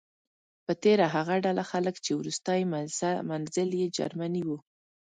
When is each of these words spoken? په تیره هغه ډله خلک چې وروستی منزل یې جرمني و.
په 0.65 0.73
تیره 0.83 1.05
هغه 1.15 1.35
ډله 1.45 1.63
خلک 1.71 1.95
چې 2.05 2.11
وروستی 2.19 2.59
منزل 3.29 3.69
یې 3.79 3.87
جرمني 3.97 4.43
و. 4.45 4.49